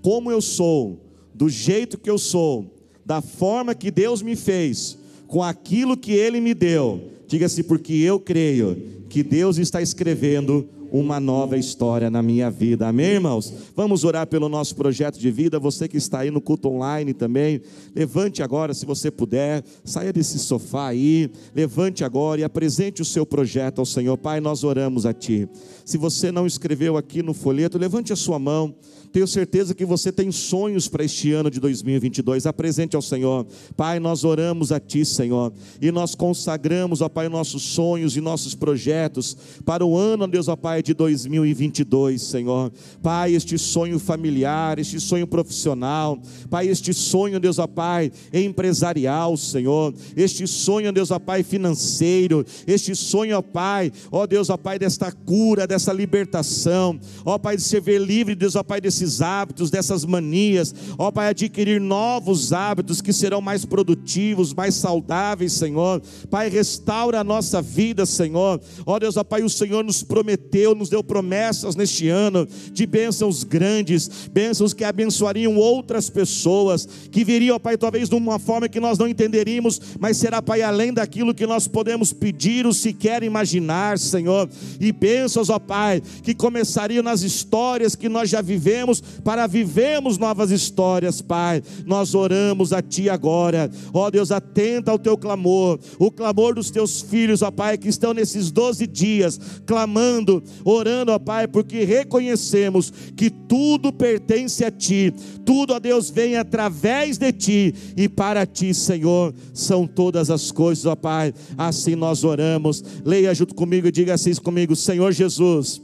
[0.00, 2.77] Como eu sou, do jeito que eu sou,
[3.08, 7.08] da forma que Deus me fez, com aquilo que Ele me deu.
[7.26, 8.76] Diga-se, porque eu creio
[9.08, 12.88] que Deus está escrevendo uma nova história na minha vida.
[12.88, 13.52] Amém, irmãos?
[13.74, 15.58] Vamos orar pelo nosso projeto de vida.
[15.58, 17.60] Você que está aí no culto online também,
[17.94, 23.26] levante agora, se você puder, saia desse sofá aí, levante agora e apresente o seu
[23.26, 24.16] projeto ao Senhor.
[24.16, 25.48] Pai, nós oramos a Ti.
[25.84, 28.74] Se você não escreveu aqui no folheto, levante a sua mão.
[29.12, 32.46] Tenho certeza que você tem sonhos para este ano de 2022.
[32.46, 33.46] Apresente ao Senhor.
[33.76, 38.54] Pai, nós oramos a Ti, Senhor, e nós consagramos, ó Pai, nossos sonhos e nossos
[38.54, 42.70] projetos para o ano, Deus, ó Pai, de 2022, Senhor.
[43.02, 49.94] Pai, este sonho familiar, este sonho profissional, Pai, este sonho, Deus, ó Pai, empresarial, Senhor.
[50.14, 52.44] Este sonho, Deus, ó Pai, financeiro.
[52.66, 57.00] Este sonho, ó Pai, ó Deus, ó Pai, desta cura, dessa libertação.
[57.24, 61.10] Ó Pai, de ser ver livre, Deus, ó Pai, desse desses hábitos, dessas manias, ó
[61.10, 66.02] Pai, adquirir novos hábitos que serão mais produtivos, mais saudáveis, Senhor.
[66.30, 68.60] Pai, restaura a nossa vida, Senhor.
[68.84, 73.44] Ó Deus, ó Pai, o Senhor nos prometeu, nos deu promessas neste ano de bênçãos
[73.44, 78.80] grandes, bênçãos que abençoariam outras pessoas, que viriam, ó Pai, talvez de uma forma que
[78.80, 83.98] nós não entenderíamos, mas será, Pai, além daquilo que nós podemos pedir ou sequer imaginar,
[83.98, 84.48] Senhor.
[84.80, 90.50] E bênçãos, ó Pai, que começariam nas histórias que nós já vivemos para vivermos novas
[90.50, 91.62] histórias, Pai.
[91.86, 97.00] Nós oramos a Ti agora, ó Deus, atenta ao Teu clamor, o clamor dos Teus
[97.00, 103.30] filhos, ó Pai, que estão nesses 12 dias clamando, orando, ó Pai, porque reconhecemos que
[103.30, 105.12] tudo pertence a Ti,
[105.44, 110.86] tudo, ó Deus, vem através de Ti e para Ti, Senhor, são todas as coisas,
[110.86, 111.32] ó Pai.
[111.56, 112.82] Assim nós oramos.
[113.04, 115.80] Leia junto comigo e diga assim comigo: Senhor Jesus,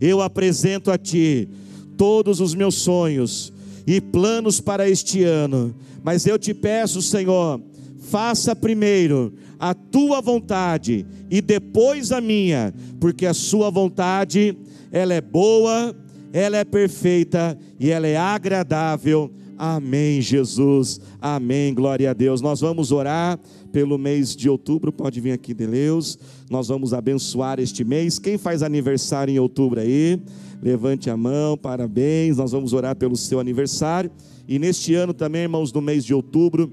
[0.00, 1.48] eu apresento a Ti
[1.96, 3.52] todos os meus sonhos
[3.86, 7.60] e planos para este ano, mas eu te peço, Senhor,
[7.98, 14.56] faça primeiro a tua vontade e depois a minha, porque a sua vontade,
[14.92, 15.94] ela é boa,
[16.32, 19.30] ela é perfeita e ela é agradável.
[19.58, 21.00] Amém, Jesus.
[21.20, 21.74] Amém.
[21.74, 22.40] Glória a Deus.
[22.40, 23.38] Nós vamos orar
[23.72, 24.92] pelo mês de outubro.
[24.92, 26.16] Pode vir aqui, Deus.
[26.48, 28.20] Nós vamos abençoar este mês.
[28.20, 30.22] Quem faz aniversário em outubro aí?
[30.62, 32.36] Levante a mão, parabéns.
[32.36, 34.12] Nós vamos orar pelo seu aniversário.
[34.46, 36.72] E neste ano também, irmãos, no mês de outubro,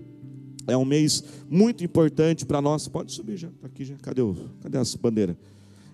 [0.68, 2.88] é um mês muito importante para nós.
[2.88, 3.96] Pode subir já, tá aqui já.
[4.02, 5.36] Cadê, o, cadê as bandeiras?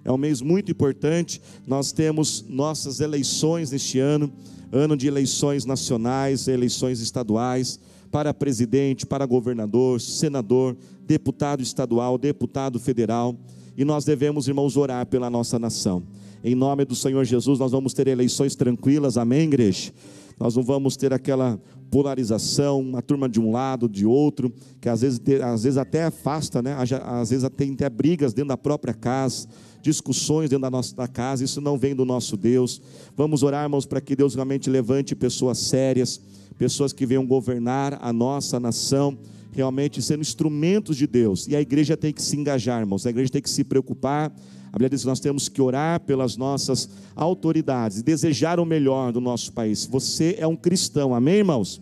[0.03, 1.41] É um mês muito importante.
[1.67, 4.31] Nós temos nossas eleições neste ano,
[4.71, 7.79] ano de eleições nacionais, eleições estaduais,
[8.11, 13.35] para presidente, para governador, senador, deputado estadual, deputado federal.
[13.77, 16.03] E nós devemos, irmãos, orar pela nossa nação.
[16.43, 19.91] Em nome do Senhor Jesus, nós vamos ter eleições tranquilas, amém, igreja?
[20.39, 21.59] Nós não vamos ter aquela
[21.91, 26.61] polarização, uma turma de um lado, de outro, que às vezes, às vezes até afasta,
[26.61, 26.75] né?
[27.03, 29.47] às vezes tem até brigas dentro da própria casa,
[29.81, 32.81] discussões dentro da nossa da casa, isso não vem do nosso Deus.
[33.15, 36.21] Vamos orar, irmãos, para que Deus realmente levante pessoas sérias,
[36.57, 39.17] pessoas que venham governar a nossa nação,
[39.51, 41.45] realmente sendo instrumentos de Deus.
[41.47, 44.33] E a igreja tem que se engajar, irmãos, a igreja tem que se preocupar.
[44.71, 49.11] A Bíblia diz que nós temos que orar pelas nossas autoridades e desejar o melhor
[49.11, 49.85] do nosso país.
[49.85, 51.81] Você é um cristão, amém, irmãos?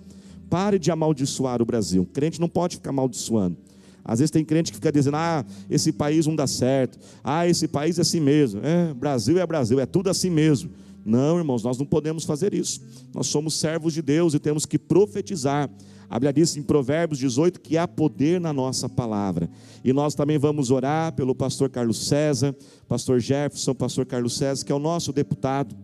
[0.49, 2.01] Pare de amaldiçoar o Brasil.
[2.01, 3.55] O crente não pode ficar amaldiçoando.
[4.03, 6.97] Às vezes tem crente que fica dizendo: ah, esse país não dá certo.
[7.23, 8.59] Ah, esse país é assim mesmo.
[8.63, 10.71] É, Brasil é Brasil, é tudo assim mesmo.
[11.05, 12.81] Não, irmãos, nós não podemos fazer isso.
[13.13, 15.69] Nós somos servos de Deus e temos que profetizar.
[16.09, 19.49] A Bíblia diz em Provérbios 18 que há poder na nossa palavra.
[19.83, 22.55] E nós também vamos orar pelo pastor Carlos César,
[22.87, 25.75] pastor Jefferson, pastor Carlos César, que é o nosso deputado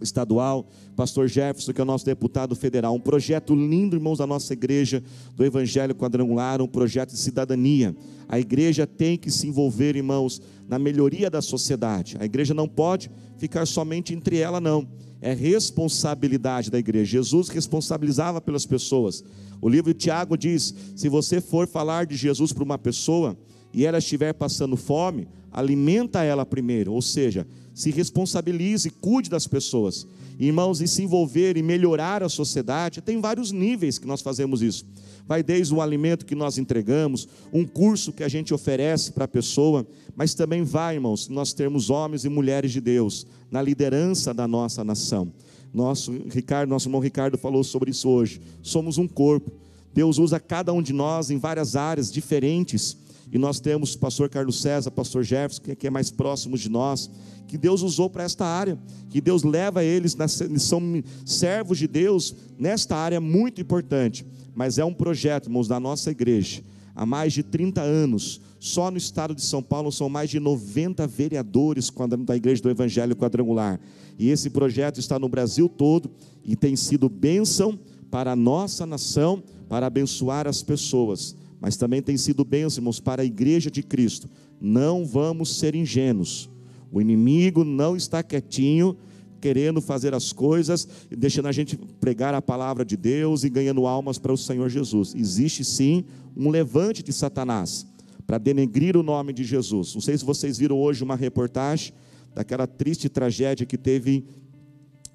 [0.00, 2.94] estadual, pastor Jefferson, que é o nosso deputado federal.
[2.94, 5.02] Um projeto lindo, irmãos, da nossa igreja,
[5.36, 7.94] do Evangelho Quadrangular, um projeto de cidadania.
[8.28, 12.16] A igreja tem que se envolver, irmãos, na melhoria da sociedade.
[12.18, 14.88] A igreja não pode ficar somente entre ela, não.
[15.22, 17.12] É responsabilidade da igreja.
[17.12, 19.22] Jesus responsabilizava pelas pessoas.
[19.60, 23.38] O livro de Tiago diz: se você for falar de Jesus para uma pessoa
[23.72, 30.06] e ela estiver passando fome, alimenta ela primeiro, ou seja, se responsabilize, cuide das pessoas.
[30.40, 34.84] Irmãos, e se envolver e melhorar a sociedade, tem vários níveis que nós fazemos isso.
[35.26, 39.28] Vai desde o alimento que nós entregamos, um curso que a gente oferece para a
[39.28, 44.48] pessoa, mas também vai, irmãos, nós termos homens e mulheres de Deus na liderança da
[44.48, 45.32] nossa nação.
[45.72, 48.40] Nosso Ricardo, nosso irmão Ricardo falou sobre isso hoje.
[48.62, 49.50] Somos um corpo.
[49.94, 52.96] Deus usa cada um de nós em várias áreas diferentes.
[53.32, 57.10] E nós temos pastor Carlos César, pastor Jefferson, que é mais próximo de nós,
[57.48, 58.78] que Deus usou para esta área,
[59.08, 60.14] que Deus leva eles,
[60.58, 64.26] são servos de Deus nesta área muito importante.
[64.54, 66.62] Mas é um projeto, irmãos, da nossa igreja,
[66.94, 71.06] há mais de 30 anos, só no estado de São Paulo são mais de 90
[71.06, 71.90] vereadores
[72.26, 73.80] da Igreja do Evangelho Quadrangular.
[74.18, 76.10] E esse projeto está no Brasil todo
[76.44, 77.78] e tem sido bênção
[78.10, 81.34] para a nossa nação, para abençoar as pessoas.
[81.62, 84.28] Mas também tem sido bênção, irmãos, para a Igreja de Cristo.
[84.60, 86.50] Não vamos ser ingênuos.
[86.90, 88.96] O inimigo não está quietinho,
[89.40, 94.18] querendo fazer as coisas, deixando a gente pregar a palavra de Deus e ganhando almas
[94.18, 95.14] para o Senhor Jesus.
[95.14, 96.04] Existe sim
[96.36, 97.86] um levante de Satanás
[98.26, 99.94] para denegrir o nome de Jesus.
[99.94, 101.92] Não sei se vocês viram hoje uma reportagem
[102.34, 104.24] daquela triste tragédia que teve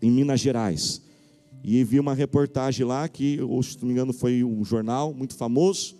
[0.01, 1.01] em Minas Gerais.
[1.61, 5.97] E vi uma reportagem lá que, se não me engano, foi um jornal muito famoso,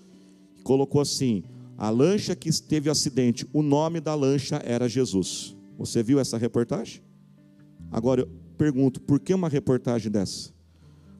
[0.67, 1.43] colocou assim:
[1.77, 5.55] a lancha que teve acidente, o nome da lancha era Jesus.
[5.77, 7.01] Você viu essa reportagem?
[7.89, 10.51] Agora eu pergunto, por que uma reportagem dessa?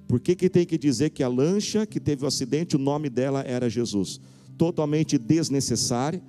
[0.05, 3.09] Por que, que tem que dizer que a lancha que teve o acidente, o nome
[3.09, 4.19] dela era Jesus?
[4.57, 6.21] Totalmente desnecessária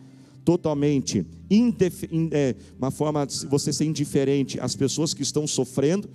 [0.45, 1.27] totalmente
[2.33, 6.09] é, uma forma de você ser indiferente às pessoas que estão sofrendo,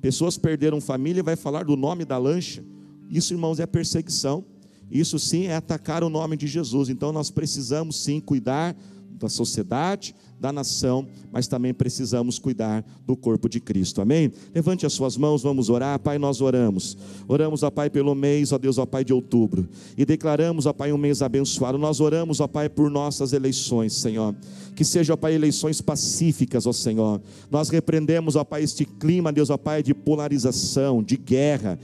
[0.00, 2.62] pessoas perderam família, vai falar do nome da lancha.
[3.10, 4.44] Isso, irmãos, é perseguição.
[4.90, 6.88] Isso sim é atacar o nome de Jesus.
[6.88, 8.76] Então nós precisamos sim cuidar
[9.20, 14.00] da sociedade, da nação, mas também precisamos cuidar do corpo de Cristo.
[14.00, 14.32] Amém?
[14.54, 15.98] Levante as suas mãos, vamos orar.
[15.98, 16.96] Pai, nós oramos.
[17.28, 19.68] Oramos, ó Pai, pelo mês, ó Deus, ó Pai, de outubro.
[19.98, 21.76] E declaramos, ó Pai, um mês abençoado.
[21.76, 24.34] Nós oramos, ó Pai, por nossas eleições, Senhor.
[24.74, 27.20] Que sejam, ó Pai, eleições pacíficas, ó Senhor.
[27.50, 31.78] Nós repreendemos, ó Pai, este clima, Deus, ó Pai, de polarização, de guerra.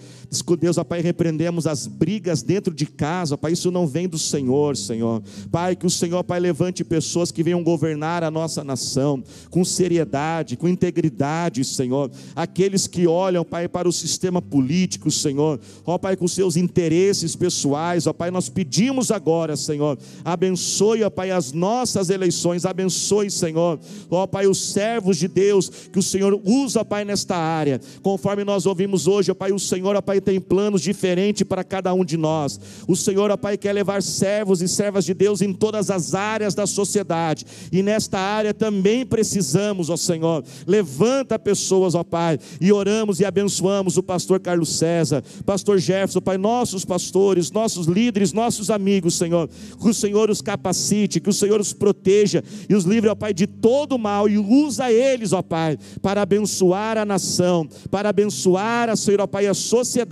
[0.58, 3.52] Deus, ó Pai, repreendemos as brigas dentro de casa, ó Pai.
[3.52, 5.22] Isso não vem do Senhor, Senhor.
[5.50, 10.56] Pai, que o Senhor, Pai, levante pessoas que venham governar a nossa nação com seriedade,
[10.56, 12.10] com integridade, Senhor.
[12.34, 15.60] Aqueles que olham, Pai, para o sistema político, Senhor.
[15.84, 21.30] Ó Pai, com seus interesses pessoais, ó Pai, nós pedimos agora, Senhor, abençoe, ó Pai,
[21.30, 23.78] as nossas eleições, abençoe, Senhor.
[24.10, 27.80] Ó Pai, os servos de Deus que o Senhor usa, Pai, nesta área.
[28.02, 31.92] Conforme nós ouvimos hoje, ó Pai, o Senhor, ó Pai, tem planos diferentes para cada
[31.92, 32.58] um de nós.
[32.86, 36.54] O Senhor, ó Pai, quer levar servos e servas de Deus em todas as áreas
[36.54, 37.46] da sociedade.
[37.72, 40.44] E nesta área também precisamos, ó Senhor.
[40.66, 46.38] Levanta pessoas, ó Pai, e oramos e abençoamos o pastor Carlos César, pastor Jefferson, Pai,
[46.38, 49.48] nossos pastores, nossos líderes, nossos amigos, Senhor.
[49.80, 53.34] Que o Senhor os capacite, que o Senhor os proteja e os livre, ó Pai,
[53.34, 58.96] de todo mal e usa eles, ó Pai, para abençoar a nação, para abençoar a
[58.96, 60.05] Senhor, ó Pai, a sociedade,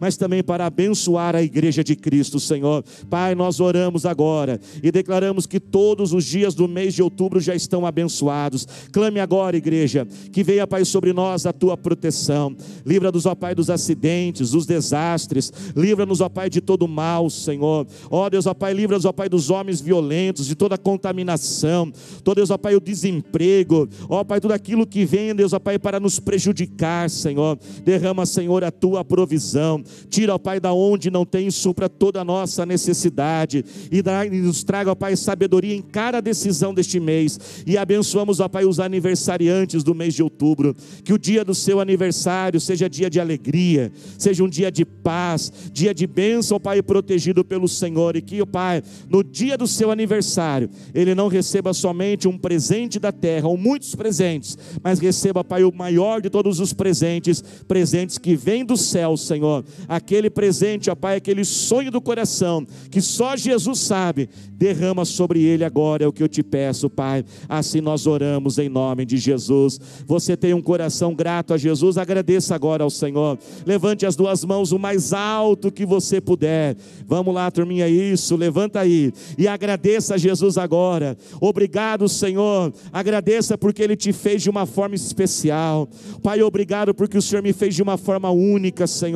[0.00, 2.84] mas também para abençoar a igreja de Cristo, Senhor.
[3.08, 7.54] Pai, nós oramos agora e declaramos que todos os dias do mês de outubro já
[7.54, 8.66] estão abençoados.
[8.92, 12.54] Clame agora, igreja, que venha, Pai, sobre nós a tua proteção.
[12.84, 15.52] Livra-nos, ó Pai, dos acidentes, dos desastres.
[15.76, 17.86] Livra-nos, ó Pai, de todo mal, Senhor.
[18.10, 21.92] Ó Deus, ó Pai, livra-nos, ó Pai, dos homens violentos, de toda contaminação.
[22.24, 23.88] Todo Deus, ó Pai, o desemprego.
[24.08, 27.58] Ó Pai, tudo aquilo que vem, Deus, ó Pai, para nos prejudicar, Senhor.
[27.84, 29.84] Derrama, Senhor, a tua provisão.
[30.08, 33.64] Tira, ó Pai, da onde não tem, supra toda a nossa necessidade.
[33.92, 34.02] E,
[34.40, 37.62] nos traga, ó Pai, sabedoria em cada decisão deste mês.
[37.66, 40.74] E abençoamos, ó Pai, os aniversariantes do mês de outubro.
[41.04, 45.52] Que o dia do seu aniversário seja dia de alegria, seja um dia de paz,
[45.72, 48.16] dia de bênção, ó Pai, protegido pelo Senhor.
[48.16, 52.98] E que, ó Pai, no dia do seu aniversário, ele não receba somente um presente
[52.98, 58.16] da terra, ou muitos presentes, mas receba, Pai, o maior de todos os presentes, presentes
[58.16, 59.64] que vêm do céu, Senhor.
[59.86, 65.64] Aquele presente, ó Pai, aquele sonho do coração, que só Jesus sabe, derrama sobre ele
[65.64, 67.24] agora, é o que eu te peço, Pai.
[67.48, 69.80] Assim nós oramos em nome de Jesus.
[70.06, 73.38] Você tem um coração grato a Jesus, agradeça agora ao Senhor.
[73.66, 76.76] Levante as duas mãos o mais alto que você puder.
[77.06, 81.16] Vamos lá, turminha, isso, levanta aí e agradeça a Jesus agora.
[81.40, 82.72] Obrigado, Senhor.
[82.92, 85.88] Agradeça porque ele te fez de uma forma especial.
[86.22, 89.07] Pai, obrigado porque o Senhor me fez de uma forma única, Senhor.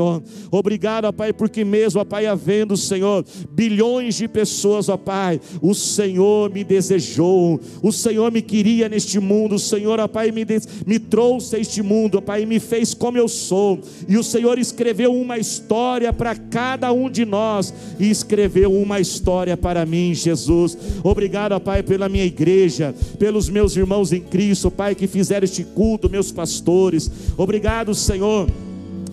[0.51, 5.75] Obrigado, ó Pai, porque mesmo, ó Pai, havendo, Senhor, bilhões de pessoas, ó Pai, o
[5.75, 10.47] Senhor me desejou, o Senhor me queria neste mundo, o Senhor, ó Pai, me,
[10.87, 14.59] me trouxe a este mundo, ó Pai, me fez como eu sou, e o Senhor
[14.59, 20.77] escreveu uma história para cada um de nós, e escreveu uma história para mim, Jesus.
[21.03, 25.65] Obrigado, ó Pai, pela minha igreja, pelos meus irmãos em Cristo, Pai, que fizeram este
[25.65, 27.11] culto, meus pastores.
[27.37, 28.49] Obrigado, Senhor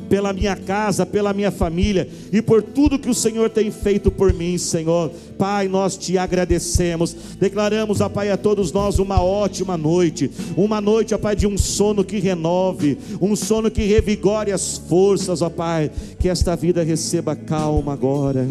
[0.09, 4.33] pela minha casa, pela minha família e por tudo que o Senhor tem feito por
[4.33, 5.11] mim, Senhor.
[5.37, 7.15] Pai, nós te agradecemos.
[7.39, 11.57] Declaramos, ó Pai, a todos nós uma ótima noite, uma noite, ó Pai, de um
[11.57, 15.91] sono que renove, um sono que revigore as forças, ó Pai.
[16.19, 18.47] Que esta vida receba calma agora,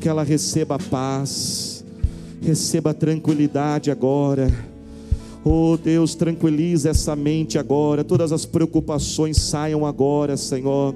[0.00, 1.84] que ela receba paz,
[2.40, 4.73] receba tranquilidade agora
[5.46, 10.94] Oh Deus, tranquiliza essa mente agora, todas as preocupações saiam agora, Senhor.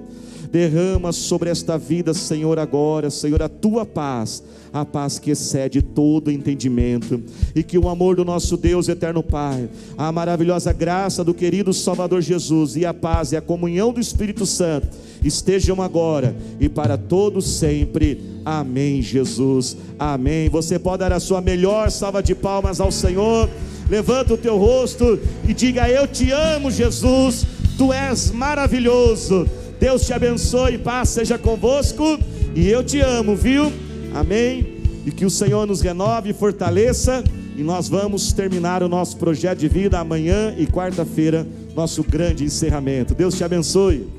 [0.50, 4.42] Derrama sobre esta vida, Senhor, agora, Senhor, a tua paz,
[4.72, 7.22] a paz que excede todo entendimento,
[7.54, 12.22] e que o amor do nosso Deus eterno Pai, a maravilhosa graça do querido Salvador
[12.22, 14.88] Jesus e a paz e a comunhão do Espírito Santo
[15.22, 18.20] estejam agora e para todos sempre.
[18.44, 19.76] Amém, Jesus.
[19.98, 20.48] Amém.
[20.48, 23.48] Você pode dar a sua melhor salva de palmas ao Senhor
[23.88, 27.46] levanta o teu rosto e diga: Eu te amo, Jesus,
[27.76, 29.46] tu és maravilhoso.
[29.80, 32.18] Deus te abençoe, paz seja convosco,
[32.54, 33.72] e eu te amo, viu?
[34.14, 34.66] Amém.
[35.06, 37.22] E que o Senhor nos renove e fortaleça,
[37.56, 43.14] e nós vamos terminar o nosso projeto de vida amanhã e quarta-feira, nosso grande encerramento.
[43.14, 44.17] Deus te abençoe.